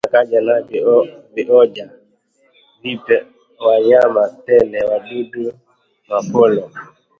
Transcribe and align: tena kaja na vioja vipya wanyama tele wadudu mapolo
tena 0.03 0.13
kaja 0.19 0.41
na 0.41 0.61
vioja 1.35 1.89
vipya 2.83 3.25
wanyama 3.67 4.29
tele 4.45 4.81
wadudu 4.85 5.53
mapolo 6.07 6.71